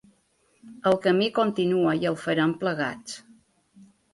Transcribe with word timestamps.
El 0.91 0.97
camí 1.03 1.27
continua 1.35 1.93
i 2.01 2.09
el 2.13 2.19
farem 2.25 2.57
plegats. 2.65 3.21